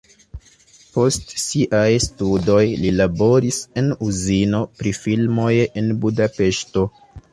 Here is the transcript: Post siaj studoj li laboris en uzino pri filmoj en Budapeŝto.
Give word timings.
Post 0.93 1.33
siaj 1.41 1.89
studoj 2.05 2.63
li 2.85 2.93
laboris 3.01 3.61
en 3.83 3.93
uzino 4.09 4.63
pri 4.81 4.95
filmoj 5.03 5.51
en 5.83 5.93
Budapeŝto. 6.07 6.89